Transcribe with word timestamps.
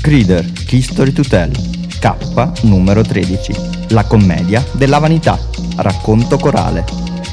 Grider, 0.00 0.44
History 0.68 1.12
to 1.12 1.22
Tell, 1.22 1.52
K 2.00 2.62
numero 2.62 3.02
13, 3.02 3.52
La 3.90 4.04
commedia 4.04 4.64
della 4.72 4.98
vanità, 4.98 5.38
racconto 5.76 6.36
corale. 6.38 6.84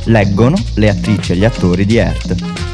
Leggono 0.06 0.56
le 0.76 0.90
attrici 0.90 1.32
e 1.32 1.38
gli 1.38 1.46
attori 1.46 1.86
di 1.86 1.98
Earth. 1.98 2.67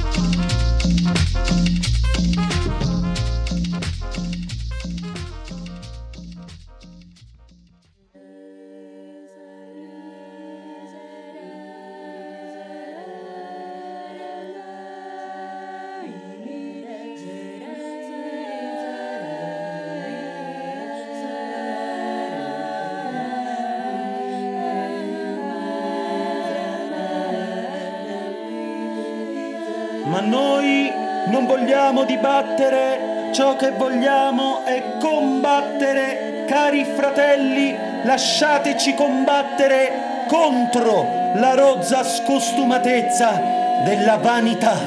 Noi 30.23 30.91
non 31.27 31.45
vogliamo 31.45 32.03
dibattere, 32.03 33.29
ciò 33.31 33.55
che 33.55 33.71
vogliamo 33.71 34.65
è 34.65 34.97
combattere, 34.99 36.45
cari 36.47 36.85
fratelli, 36.85 37.75
lasciateci 38.03 38.93
combattere 38.95 40.25
contro 40.27 41.31
la 41.35 41.53
rozza 41.53 42.03
scostumatezza 42.03 43.41
della 43.83 44.17
vanità. 44.17 44.77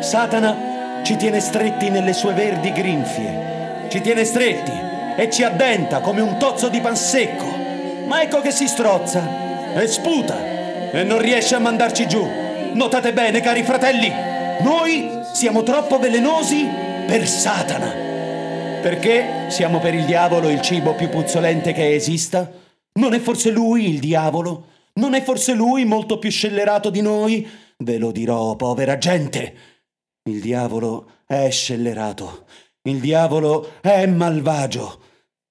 Satana 0.00 1.02
ci 1.02 1.16
tiene 1.16 1.40
stretti 1.40 1.90
nelle 1.90 2.12
sue 2.12 2.32
verdi 2.32 2.72
grinfie, 2.72 3.86
ci 3.88 4.00
tiene 4.00 4.24
stretti 4.24 4.72
e 5.16 5.30
ci 5.30 5.44
addenta 5.44 6.00
come 6.00 6.20
un 6.20 6.38
tozzo 6.38 6.68
di 6.68 6.80
pan 6.80 6.96
secco. 6.96 7.46
Ma 8.06 8.20
ecco 8.22 8.40
che 8.40 8.50
si 8.50 8.66
strozza 8.66 9.22
e 9.74 9.86
sputa 9.86 10.36
e 10.90 11.02
non 11.04 11.18
riesce 11.18 11.54
a 11.54 11.58
mandarci 11.58 12.06
giù. 12.06 12.43
Notate 12.74 13.12
bene, 13.12 13.40
cari 13.40 13.62
fratelli, 13.62 14.10
noi 14.60 15.08
siamo 15.32 15.62
troppo 15.62 16.00
velenosi 16.00 16.66
per 17.06 17.24
Satana. 17.24 17.92
Perché 18.82 19.46
siamo 19.48 19.78
per 19.78 19.94
il 19.94 20.04
diavolo 20.04 20.50
il 20.50 20.60
cibo 20.60 20.94
più 20.94 21.08
puzzolente 21.08 21.72
che 21.72 21.94
esista? 21.94 22.50
Non 22.94 23.14
è 23.14 23.20
forse 23.20 23.50
lui 23.50 23.88
il 23.88 24.00
diavolo? 24.00 24.66
Non 24.94 25.14
è 25.14 25.22
forse 25.22 25.54
lui 25.54 25.84
molto 25.84 26.18
più 26.18 26.30
scellerato 26.30 26.90
di 26.90 27.00
noi? 27.00 27.48
Ve 27.78 27.96
lo 27.96 28.10
dirò, 28.10 28.56
povera 28.56 28.98
gente. 28.98 29.54
Il 30.28 30.40
diavolo 30.40 31.20
è 31.26 31.48
scellerato. 31.50 32.44
Il 32.88 32.98
diavolo 32.98 33.74
è 33.82 34.04
malvagio. 34.06 35.00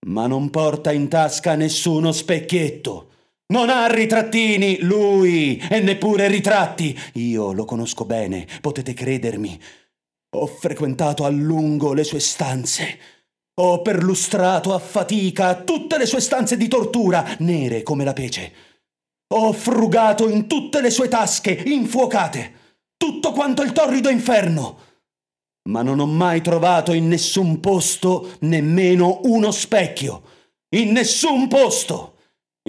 Ma 0.08 0.28
non 0.28 0.50
porta 0.50 0.92
in 0.92 1.08
tasca 1.08 1.56
nessuno 1.56 2.12
specchietto. 2.12 3.12
Non 3.54 3.70
ha 3.70 3.86
ritrattini, 3.86 4.80
lui, 4.82 5.62
e 5.70 5.80
neppure 5.80 6.28
ritratti. 6.28 7.00
Io 7.14 7.54
lo 7.54 7.66
conosco 7.66 8.04
bene, 8.04 8.48
potete 8.62 8.96
credermi. 8.96 9.62
Ho 10.38 10.48
frequentato 10.48 11.24
a 11.24 11.30
lungo 11.30 11.94
le 11.94 12.04
sue 12.04 12.20
stanze. 12.20 12.98
Ho 13.62 13.84
perlustrato 13.84 14.74
a 14.74 14.80
fatica 14.80 15.62
tutte 15.62 16.00
le 16.00 16.08
sue 16.08 16.20
stanze 16.20 16.58
di 16.58 16.68
tortura, 16.68 17.36
nere 17.40 17.84
come 17.84 18.04
la 18.04 18.14
pece. 18.14 18.52
Ho 19.36 19.54
frugato 19.54 20.28
in 20.28 20.48
tutte 20.48 20.82
le 20.82 20.90
sue 20.90 21.08
tasche, 21.08 21.52
infuocate, 21.52 22.54
tutto 22.98 23.34
quanto 23.34 23.62
il 23.62 23.72
torrido 23.72 24.10
inferno. 24.10 24.80
Ma 25.70 25.84
non 25.84 26.00
ho 26.00 26.08
mai 26.08 26.42
trovato 26.42 26.92
in 26.92 27.08
nessun 27.08 27.60
posto 27.60 28.32
nemmeno 28.40 29.20
uno 29.26 29.52
specchio. 29.52 30.24
In 30.70 30.92
nessun 30.92 31.48
posto. 31.48 32.13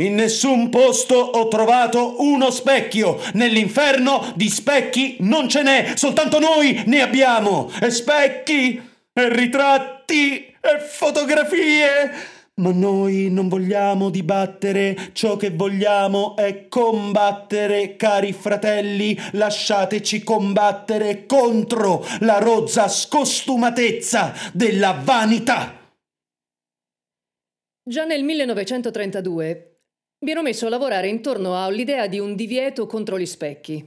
In 0.01 0.17
nessun 0.17 0.71
posto 0.71 1.15
ho 1.15 1.47
trovato 1.47 2.21
uno 2.21 2.51
specchio. 2.51 3.21
Nell'inferno 3.35 4.33
di 4.35 4.49
specchi 4.49 5.19
non 5.21 5.49
ce 5.49 5.63
n'è, 5.63 5.93
soltanto 5.95 6.41
noi 6.41 6.83
ne 6.87 7.01
abbiamo. 7.01 7.71
E 7.81 7.91
specchi, 7.91 8.75
e 9.13 9.29
ritratti, 9.29 10.47
e 10.47 10.81
fotografie. 10.81 12.33
Ma 12.57 12.73
noi 12.73 13.31
non 13.31 13.47
vogliamo 13.49 14.11
dibattere, 14.11 15.11
ciò 15.13 15.37
che 15.37 15.51
vogliamo 15.51 16.35
è 16.35 16.67
combattere, 16.67 17.95
cari 17.95 18.33
fratelli, 18.33 19.17
lasciateci 19.33 20.25
combattere 20.25 21.25
contro 21.27 22.05
la 22.21 22.39
rozza 22.39 22.89
scostumatezza 22.89 24.35
della 24.53 25.01
vanità. 25.01 25.73
Già 27.81 28.05
nel 28.05 28.25
1932 28.25 29.74
mi 30.25 30.31
ero 30.31 30.41
messo 30.41 30.67
a 30.67 30.71
lavorare 30.71 31.09
intorno 31.09 31.63
all'idea 31.63 32.07
di 32.07 32.19
un 32.19 32.35
divieto 32.35 32.87
contro 32.87 33.19
gli 33.19 33.27
specchi. 33.27 33.87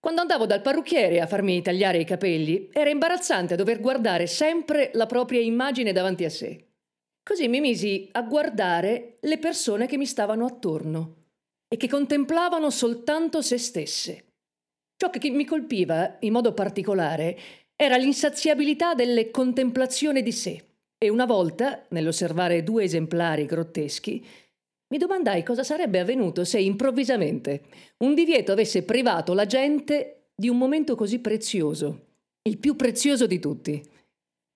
Quando 0.00 0.20
andavo 0.20 0.44
dal 0.44 0.62
parrucchiere 0.62 1.20
a 1.20 1.28
farmi 1.28 1.62
tagliare 1.62 1.98
i 1.98 2.04
capelli, 2.04 2.70
era 2.72 2.90
imbarazzante 2.90 3.54
dover 3.54 3.78
guardare 3.80 4.26
sempre 4.26 4.90
la 4.94 5.06
propria 5.06 5.40
immagine 5.40 5.92
davanti 5.92 6.24
a 6.24 6.30
sé. 6.30 6.66
Così 7.22 7.46
mi 7.46 7.60
misi 7.60 8.08
a 8.12 8.22
guardare 8.22 9.18
le 9.20 9.38
persone 9.38 9.86
che 9.86 9.96
mi 9.96 10.06
stavano 10.06 10.44
attorno 10.44 11.14
e 11.68 11.76
che 11.76 11.88
contemplavano 11.88 12.68
soltanto 12.70 13.40
se 13.40 13.56
stesse. 13.56 14.24
Ciò 14.96 15.08
che 15.08 15.30
mi 15.30 15.44
colpiva 15.44 16.16
in 16.20 16.32
modo 16.32 16.52
particolare 16.52 17.38
era 17.76 17.96
l'insaziabilità 17.96 18.94
delle 18.94 19.30
contemplazioni 19.30 20.20
di 20.22 20.32
sé. 20.32 20.64
E 20.98 21.08
una 21.08 21.26
volta, 21.26 21.84
nell'osservare 21.90 22.64
due 22.64 22.82
esemplari 22.82 23.46
grotteschi, 23.46 24.26
mi 24.90 24.98
domandai 24.98 25.42
cosa 25.42 25.62
sarebbe 25.62 26.00
avvenuto 26.00 26.44
se 26.44 26.58
improvvisamente 26.58 27.62
un 27.98 28.14
divieto 28.14 28.52
avesse 28.52 28.82
privato 28.82 29.34
la 29.34 29.46
gente 29.46 30.30
di 30.34 30.48
un 30.48 30.58
momento 30.58 30.94
così 30.96 31.20
prezioso, 31.20 32.06
il 32.42 32.58
più 32.58 32.74
prezioso 32.74 33.26
di 33.26 33.38
tutti. 33.38 33.82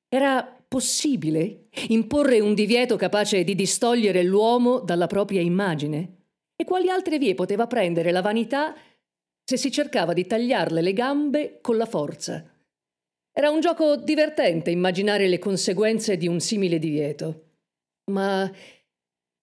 Era 0.09 0.45
possibile 0.67 1.69
imporre 1.89 2.41
un 2.41 2.55
divieto 2.55 2.97
capace 2.97 3.45
di 3.45 3.55
distogliere 3.55 4.23
l'uomo 4.25 4.81
dalla 4.81 5.07
propria 5.07 5.41
immagine? 5.41 6.23
E 6.57 6.65
quali 6.65 6.89
altre 6.89 7.19
vie 7.19 7.35
poteva 7.35 7.67
prendere 7.67 8.11
la 8.11 8.23
vanità 8.23 8.75
se 9.45 9.57
si 9.57 9.71
cercava 9.71 10.13
di 10.13 10.27
tagliarle 10.27 10.81
le 10.81 10.93
gambe 10.93 11.59
con 11.61 11.77
la 11.77 11.87
forza? 11.87 12.45
Era 13.33 13.51
un 13.51 13.61
gioco 13.61 13.97
divertente 13.97 14.71
immaginare 14.71 15.29
le 15.29 15.39
conseguenze 15.39 16.17
di 16.17 16.27
un 16.27 16.41
simile 16.41 16.79
divieto. 16.79 17.51
Ma 18.11 18.51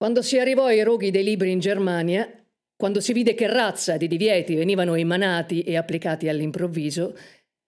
quando 0.02 0.24
si 0.24 0.40
arrivò 0.40 0.66
ai 0.66 0.82
roghi 0.82 1.12
dei 1.12 1.24
libri 1.24 1.52
in 1.52 1.60
Germania, 1.60 2.28
quando 2.76 3.00
si 3.00 3.14
vide 3.14 3.36
che 3.36 3.46
razza 3.46 3.98
di 3.98 4.08
divieti 4.08 4.56
venivano 4.56 4.96
emanati 4.96 5.62
e 5.62 5.78
applicati 5.78 6.28
all'improvviso, 6.28 7.16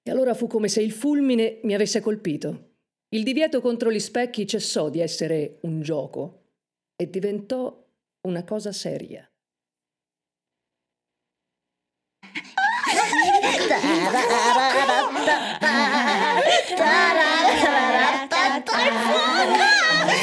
e 0.02 0.10
allora 0.10 0.34
fu 0.34 0.48
come 0.48 0.68
se 0.68 0.82
il 0.82 0.92
fulmine 0.92 1.60
mi 1.62 1.76
avesse 1.76 2.02
colpito. 2.02 2.78
Il 3.10 3.22
divieto 3.22 3.62
contro 3.62 3.92
gli 3.92 4.00
specchi 4.00 4.48
cessò 4.48 4.90
di 4.90 5.00
essere 5.00 5.60
un 5.62 5.82
gioco 5.82 6.46
e 6.96 7.08
diventò 7.08 7.86
una 8.22 8.44
cosa 8.44 8.72
seria. 8.72 9.32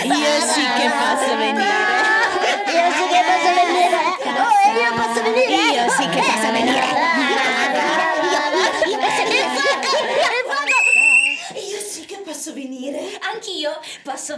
Io 0.03 0.41
sì 0.41 0.63
che 0.77 0.89
posso 0.99 1.37
venire. 1.37 2.00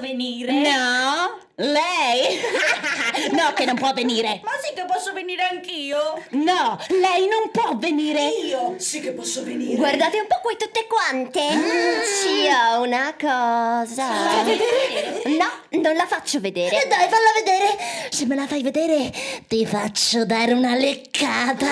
Venire. 0.02 0.52
No, 0.52 1.38
lei. 1.56 2.40
No, 3.32 3.52
che 3.52 3.64
non 3.66 3.76
può 3.76 3.92
venire. 3.92 4.40
Ma 4.42 4.50
sì 4.60 4.72
che 4.74 4.84
posso 4.86 5.12
venire 5.12 5.42
anch'io. 5.42 6.22
No, 6.30 6.78
lei 6.88 7.28
non 7.28 7.50
può 7.52 7.76
venire. 7.76 8.26
Io 8.44 8.74
sì 8.78 9.00
che 9.00 9.12
posso 9.12 9.44
venire. 9.44 9.76
Guardate 9.76 10.18
un 10.18 10.26
po' 10.26 10.40
qui 10.42 10.56
tutte 10.56 10.86
quante. 10.86 11.40
Ci 11.40 12.48
ho 12.48 12.80
una 12.80 13.14
cosa. 13.20 14.42
No, 14.42 15.80
non 15.80 15.94
la 15.94 16.06
faccio 16.06 16.40
vedere. 16.40 16.82
E 16.82 16.86
dai, 16.88 17.08
falla 17.08 17.32
vedere. 17.34 17.78
Se 18.10 18.26
me 18.26 18.34
la 18.34 18.46
fai 18.46 18.62
vedere, 18.62 19.12
ti 19.46 19.64
faccio 19.66 20.24
dare 20.24 20.52
una 20.52 20.74
leccata. 20.74 21.66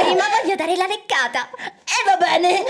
Prima 0.00 0.24
voglio 0.40 0.54
dare 0.54 0.76
la 0.76 0.86
leccata. 0.86 1.50
E 1.84 2.04
va 2.06 2.16
bene. 2.16 2.64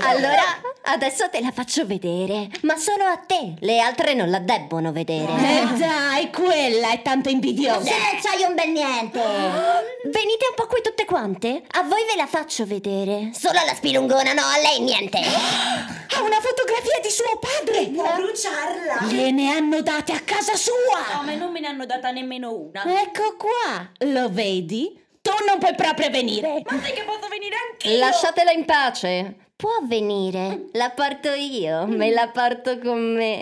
Allora, 0.00 0.60
Adesso 0.88 1.28
te 1.30 1.40
la 1.40 1.50
faccio 1.50 1.84
vedere, 1.84 2.48
ma 2.62 2.76
solo 2.76 3.02
a 3.04 3.16
te. 3.16 3.54
Le 3.58 3.80
altre 3.80 4.14
non 4.14 4.30
la 4.30 4.38
debbono 4.38 4.92
vedere. 4.92 5.32
Eh 5.32 5.66
dai, 5.76 6.30
quella 6.30 6.92
è 6.92 7.02
tanto 7.02 7.28
invidiosa. 7.28 7.82
Se 7.82 7.90
non 7.90 8.20
c'hai 8.22 8.42
un 8.48 8.54
bel 8.54 8.70
niente. 8.70 9.18
Venite 9.18 10.46
un 10.48 10.54
po' 10.54 10.68
qui 10.68 10.82
tutte 10.82 11.04
quante? 11.04 11.62
A 11.72 11.82
voi 11.82 12.04
ve 12.06 12.14
la 12.16 12.26
faccio 12.26 12.64
vedere. 12.66 13.30
Solo 13.32 13.58
alla 13.58 13.74
spilungona, 13.74 14.32
no, 14.32 14.42
a 14.42 14.58
lei 14.60 14.80
niente. 14.80 15.18
Ha 16.16 16.22
una 16.22 16.40
fotografia 16.40 16.98
di 17.02 17.10
suo 17.10 17.38
padre. 17.38 17.88
Può 17.88 18.14
bruciarla. 18.14 19.06
Gliene 19.12 19.50
hanno 19.50 19.82
date 19.82 20.12
a 20.12 20.20
casa 20.20 20.54
sua. 20.54 21.14
No, 21.14 21.24
ma 21.24 21.34
non 21.34 21.52
me 21.52 21.60
ne 21.60 21.66
hanno 21.66 21.84
data 21.84 22.10
nemmeno 22.10 22.54
una. 22.54 22.84
Ecco 23.02 23.36
qua, 23.36 23.90
lo 23.98 24.30
vedi? 24.30 24.98
Tu 25.20 25.30
non 25.46 25.58
puoi 25.58 25.74
proprio 25.74 26.08
venire. 26.08 26.62
Ma 26.64 26.80
sai 26.80 26.94
che 26.94 27.02
posso 27.02 27.28
venire 27.28 27.56
anch'io? 27.70 27.98
Lasciatela 27.98 28.50
in 28.52 28.64
pace. 28.64 29.45
Può 29.56 29.70
venire. 29.84 30.66
La 30.72 30.90
porto 30.90 31.30
io. 31.32 31.86
Me 31.86 32.10
la 32.10 32.28
porto 32.28 32.78
con 32.78 33.14
me. 33.14 33.40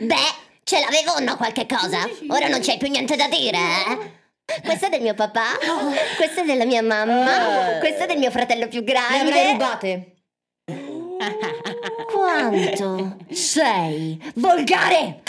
Beh, 0.00 0.14
ce 0.62 0.78
l'avevo 0.80 1.12
o 1.16 1.18
no 1.20 1.36
qualche 1.36 1.66
cosa? 1.66 2.08
Ora 2.28 2.46
non 2.48 2.60
c'hai 2.60 2.78
più 2.78 2.88
niente 2.88 3.16
da 3.16 3.26
dire, 3.26 3.58
eh? 3.58 4.18
Questa 4.62 4.86
è 4.86 4.90
del 4.90 5.00
mio 5.02 5.14
papà. 5.14 5.58
Questa 6.16 6.42
è 6.42 6.44
della 6.44 6.64
mia 6.64 6.82
mamma. 6.82 7.78
Questa 7.80 8.04
è 8.04 8.06
del 8.06 8.18
mio 8.18 8.30
fratello 8.30 8.68
più 8.68 8.82
Le 8.84 8.92
avrei 8.96 9.28
grande. 9.28 9.52
rubate. 9.52 10.14
Quanto 12.12 13.16
sei 13.30 14.20
volgare? 14.36 15.22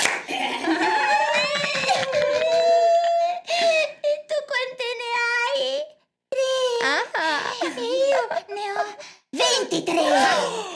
E 3.48 4.26
tu 4.28 4.38
quante 4.46 4.86
ne 5.00 5.10
hai? 5.26 5.82
Ah. 6.84 7.42
Io 7.80 8.22
ne 8.56 8.66
ho 8.72 8.86
23 9.69 9.94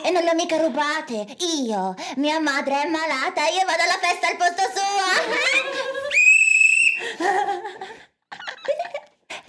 e 0.03 0.11
non 0.11 0.23
le 0.23 0.29
ho 0.29 0.35
mica 0.35 0.57
rubate. 0.57 1.25
Io, 1.63 1.95
mia 2.17 2.39
madre 2.39 2.83
è 2.83 2.87
malata, 2.87 3.47
io 3.47 3.65
vado 3.65 3.81
alla 3.81 3.99
festa 3.99 4.27
al 4.27 4.37
posto 4.37 4.61
suo. 4.73 5.84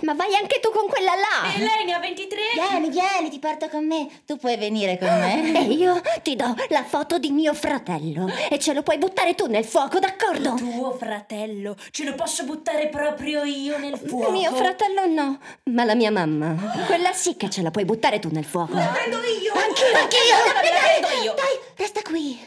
Ma 0.06 0.14
vai 0.14 0.36
anche 0.36 0.60
tu 0.60 0.70
con 0.70 0.86
quella 0.86 1.14
là. 1.16 1.50
lei 1.58 1.84
ne 1.84 1.92
ha 1.92 1.98
23? 1.98 2.40
Vieni, 2.54 2.90
vieni, 2.90 3.28
ti 3.28 3.40
porto 3.40 3.68
con 3.68 3.84
me. 3.84 4.08
Tu 4.24 4.36
puoi 4.36 4.56
venire 4.56 4.98
con 4.98 5.08
me? 5.08 5.58
E 5.58 5.62
io 5.72 6.00
ti 6.22 6.36
do 6.36 6.54
la 6.68 6.84
foto 6.84 7.18
di 7.18 7.32
mio 7.32 7.52
fratello 7.54 8.30
e 8.48 8.56
ce 8.60 8.72
lo 8.72 8.84
puoi 8.84 8.98
buttare 8.98 9.34
tu 9.34 9.46
nel 9.46 9.64
fuoco, 9.64 9.98
d'accordo? 9.98 10.54
Tuo 10.54 10.92
fratello, 10.92 11.74
ce 11.90 12.04
lo 12.04 12.14
posso 12.14 12.44
buttare 12.44 12.86
proprio 12.86 13.42
io 13.42 13.78
nel 13.78 13.98
fuoco. 13.98 14.30
Mio 14.30 14.54
fratello 14.54 15.06
no, 15.06 15.40
ma 15.72 15.82
la 15.82 15.96
mia 15.96 16.12
mamma. 16.12 16.54
Quella 16.86 17.12
sì 17.12 17.36
che 17.36 17.50
ce 17.50 17.62
la 17.62 17.72
puoi 17.72 17.84
buttare 17.84 18.20
tu 18.20 18.28
nel 18.30 18.44
fuoco. 18.44 18.74
prendo 18.74 19.18
io. 19.24 19.54
Anch'io, 19.54 19.98
anch'io. 19.98 20.36
La 20.54 20.60
prendo 20.60 21.24
io. 21.24 21.34
Dai, 21.34 21.58
resta 21.74 22.02
qui. 22.02 22.38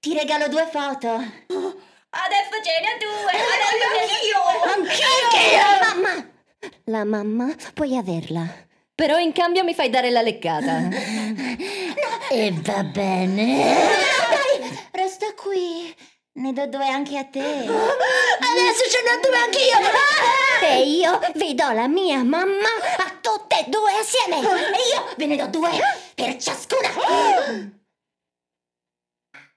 Ti 0.00 0.14
regalo 0.14 0.48
due 0.48 0.66
foto. 0.68 1.10
Adesso 1.14 2.56
ce 2.60 2.80
ne 2.80 2.90
ho 2.90 2.98
due. 2.98 3.30
Adesso 3.30 3.84
Anch'io! 4.74 6.02
Mamma! 6.02 6.32
La 6.84 7.04
mamma 7.04 7.54
puoi 7.72 7.96
averla. 7.96 8.46
Però 8.94 9.18
in 9.18 9.32
cambio 9.32 9.64
mi 9.64 9.74
fai 9.74 9.90
dare 9.90 10.10
la 10.10 10.22
leccata. 10.22 10.88
E 12.30 12.52
va 12.62 12.82
bene. 12.82 13.74
Resta 14.92 15.26
qui. 15.36 15.94
Ne 16.36 16.52
do 16.52 16.66
due 16.66 16.88
anche 16.88 17.16
a 17.18 17.24
te. 17.24 17.38
Adesso 17.38 18.84
ce 18.90 19.02
ne 19.04 19.12
ho 19.12 19.20
due 19.20 19.38
anch'io. 19.38 19.78
E 20.62 20.82
io 20.88 21.20
vi 21.34 21.54
do 21.54 21.70
la 21.72 21.86
mia 21.86 22.24
mamma 22.24 22.68
A 22.98 23.12
tutte 23.20 23.60
e 23.60 23.64
due 23.68 23.92
assieme. 24.00 24.38
E 24.38 24.94
io 24.94 25.14
ve 25.16 25.26
ne 25.26 25.36
do 25.36 25.46
due 25.46 25.70
per 26.14 26.36
ciascuna. 26.36 26.88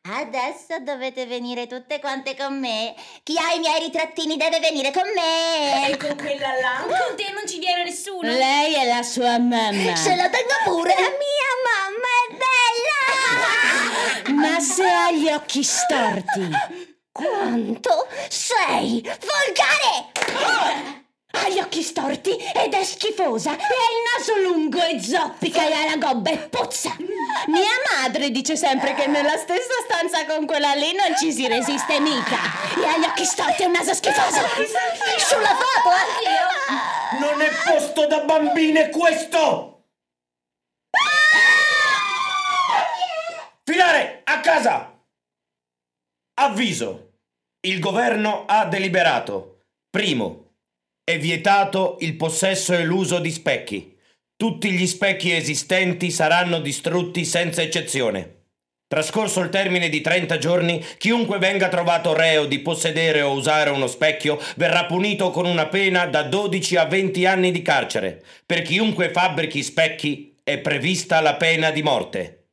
Adesso 0.10 0.80
dovete 0.84 1.26
venire 1.26 1.68
tutte 1.68 2.00
quante 2.00 2.34
con 2.38 2.58
me. 2.58 2.96
Chi 3.24 3.38
ha 3.38 3.52
i 3.54 3.60
miei 3.60 3.80
ritrattini 3.80 4.38
deve 4.38 4.60
venire 4.60 4.90
con 4.92 5.04
me. 5.14 5.98
Con 5.98 6.16
quella 6.16 6.54
là. 6.62 6.86
Con 6.88 7.18
te 7.18 7.30
non 7.34 7.46
ci 7.46 7.60
viene 7.60 7.84
nessuno. 7.84 8.22
Lei 8.22 8.76
è 8.76 8.88
la 8.88 9.04
sua 9.04 9.38
mamma. 9.38 9.96
Se 9.98 10.16
la 10.16 10.30
tengo 10.30 10.54
pure. 10.64 10.94
La 10.94 11.12
mia 11.12 11.54
mamma 11.68 12.08
è 12.24 12.36
bella! 14.32 14.32
Ma 14.56 14.60
se 14.62 14.84
ha 14.84 15.12
gli 15.12 15.28
occhi 15.28 15.62
storti. 15.62 16.52
Quanto 17.12 18.08
sei 18.30 19.02
volgare! 19.02 20.27
Storti 21.88 22.36
ed 22.54 22.74
è 22.74 22.84
schifosa. 22.84 23.52
E 23.52 23.56
ha 23.56 23.88
il 23.96 24.04
naso 24.12 24.36
lungo 24.42 24.84
e 24.84 25.02
zoppica 25.02 25.66
e 25.66 25.72
ha 25.72 25.86
la 25.86 25.96
gobba 25.96 26.32
e 26.32 26.38
puzza. 26.38 26.94
Mia 27.48 27.78
madre 27.96 28.30
dice 28.30 28.58
sempre 28.58 28.94
che 28.94 29.08
nella 29.08 29.38
stessa 29.38 29.74
stanza 29.86 30.26
con 30.26 30.46
quella 30.46 30.74
lì 30.74 30.94
non 30.94 31.16
ci 31.18 31.32
si 31.32 31.48
resiste 31.48 32.00
mica. 32.02 32.38
E 32.76 32.86
ha 32.86 32.98
gli 32.98 33.06
occhi 33.06 33.24
storti 33.24 33.64
e 33.64 33.66
un 33.68 33.72
naso 33.72 33.94
schifoso. 33.94 34.42
Sulla 35.18 35.56
foto 35.56 35.90
anch'io! 35.90 37.26
Non 37.26 37.42
è 37.42 37.50
posto 37.66 38.06
da 38.06 38.20
bambine 38.20 38.90
questo! 38.90 39.86
Filare, 43.64 44.22
a 44.26 44.40
casa! 44.42 44.94
Avviso. 46.40 47.14
Il 47.62 47.80
governo 47.80 48.46
ha 48.46 48.66
deliberato. 48.66 49.62
Primo. 49.90 50.47
È 51.10 51.18
vietato 51.18 51.96
il 52.02 52.18
possesso 52.18 52.74
e 52.74 52.84
l'uso 52.84 53.20
di 53.20 53.32
specchi. 53.32 53.96
Tutti 54.36 54.70
gli 54.72 54.86
specchi 54.86 55.32
esistenti 55.32 56.12
saranno 56.12 56.60
distrutti 56.60 57.24
senza 57.24 57.62
eccezione. 57.62 58.48
Trascorso 58.86 59.40
il 59.40 59.48
termine 59.48 59.88
di 59.88 60.02
30 60.02 60.38
giorni, 60.38 60.84
chiunque 60.98 61.38
venga 61.38 61.70
trovato 61.70 62.14
reo 62.14 62.44
di 62.44 62.60
possedere 62.60 63.22
o 63.22 63.32
usare 63.32 63.70
uno 63.70 63.88
specchio 63.88 64.38
verrà 64.58 64.84
punito 64.84 65.30
con 65.30 65.46
una 65.46 65.68
pena 65.68 66.08
da 66.08 66.24
12 66.24 66.76
a 66.76 66.84
20 66.84 67.26
anni 67.26 67.52
di 67.54 67.62
carcere. 67.62 68.22
Per 68.46 68.62
chiunque 68.64 69.10
fabbrichi 69.10 69.64
specchi 69.64 70.36
è 70.44 70.58
prevista 70.58 71.22
la 71.22 71.36
pena 71.36 71.72
di 71.72 71.84
morte. 71.84 72.48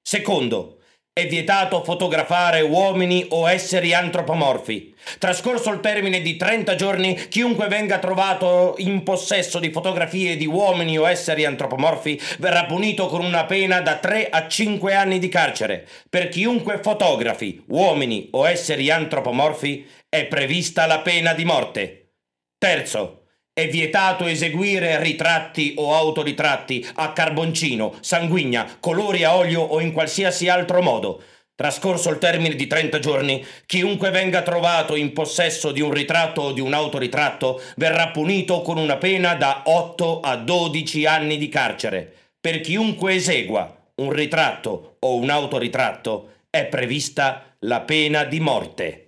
Secondo, 0.00 0.77
è 1.18 1.26
vietato 1.26 1.82
fotografare 1.82 2.60
uomini 2.60 3.26
o 3.30 3.50
esseri 3.50 3.92
antropomorfi. 3.92 4.94
Trascorso 5.18 5.72
il 5.72 5.80
termine 5.80 6.20
di 6.20 6.36
30 6.36 6.76
giorni, 6.76 7.14
chiunque 7.28 7.66
venga 7.66 7.98
trovato 7.98 8.76
in 8.78 9.02
possesso 9.02 9.58
di 9.58 9.72
fotografie 9.72 10.36
di 10.36 10.46
uomini 10.46 10.96
o 10.96 11.08
esseri 11.08 11.44
antropomorfi 11.44 12.20
verrà 12.38 12.66
punito 12.66 13.08
con 13.08 13.24
una 13.24 13.46
pena 13.46 13.80
da 13.80 13.96
3 13.96 14.28
a 14.28 14.46
5 14.46 14.94
anni 14.94 15.18
di 15.18 15.28
carcere. 15.28 15.88
Per 16.08 16.28
chiunque 16.28 16.78
fotografi 16.80 17.64
uomini 17.66 18.28
o 18.30 18.48
esseri 18.48 18.88
antropomorfi 18.88 19.88
è 20.08 20.24
prevista 20.26 20.86
la 20.86 21.00
pena 21.00 21.34
di 21.34 21.44
morte. 21.44 22.12
Terzo, 22.56 23.17
è 23.58 23.68
vietato 23.68 24.24
eseguire 24.24 25.02
ritratti 25.02 25.74
o 25.78 25.92
autoritratti 25.92 26.86
a 26.94 27.12
carboncino, 27.12 27.94
sanguigna, 27.98 28.76
colori 28.78 29.24
a 29.24 29.34
olio 29.34 29.62
o 29.62 29.80
in 29.80 29.90
qualsiasi 29.90 30.48
altro 30.48 30.80
modo. 30.80 31.20
Trascorso 31.56 32.08
il 32.10 32.18
termine 32.18 32.54
di 32.54 32.68
30 32.68 33.00
giorni, 33.00 33.44
chiunque 33.66 34.10
venga 34.10 34.42
trovato 34.42 34.94
in 34.94 35.12
possesso 35.12 35.72
di 35.72 35.80
un 35.80 35.90
ritratto 35.90 36.42
o 36.42 36.52
di 36.52 36.60
un 36.60 36.72
autoritratto 36.72 37.60
verrà 37.74 38.10
punito 38.10 38.62
con 38.62 38.76
una 38.76 38.96
pena 38.96 39.34
da 39.34 39.62
8 39.64 40.20
a 40.20 40.36
12 40.36 41.06
anni 41.06 41.36
di 41.36 41.48
carcere. 41.48 42.12
Per 42.40 42.60
chiunque 42.60 43.14
esegua 43.14 43.76
un 43.96 44.12
ritratto 44.12 44.98
o 45.00 45.16
un 45.16 45.30
autoritratto 45.30 46.34
è 46.48 46.64
prevista 46.66 47.56
la 47.62 47.80
pena 47.80 48.22
di 48.22 48.38
morte. 48.38 49.07